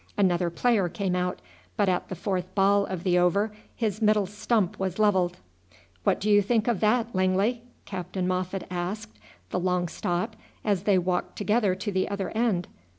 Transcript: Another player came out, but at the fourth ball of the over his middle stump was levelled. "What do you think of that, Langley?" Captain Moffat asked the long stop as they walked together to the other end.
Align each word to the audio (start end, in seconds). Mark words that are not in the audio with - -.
Another 0.17 0.49
player 0.49 0.89
came 0.89 1.15
out, 1.15 1.43
but 1.77 1.87
at 1.87 2.09
the 2.09 2.15
fourth 2.15 2.55
ball 2.55 2.87
of 2.87 3.03
the 3.03 3.19
over 3.19 3.51
his 3.75 4.01
middle 4.01 4.25
stump 4.25 4.79
was 4.79 4.97
levelled. 4.97 5.37
"What 6.03 6.19
do 6.19 6.27
you 6.27 6.41
think 6.41 6.67
of 6.67 6.79
that, 6.79 7.13
Langley?" 7.13 7.61
Captain 7.85 8.27
Moffat 8.27 8.63
asked 8.71 9.19
the 9.51 9.59
long 9.59 9.87
stop 9.87 10.35
as 10.65 10.85
they 10.85 10.97
walked 10.97 11.35
together 11.37 11.75
to 11.75 11.91
the 11.91 12.09
other 12.09 12.31
end. 12.31 12.67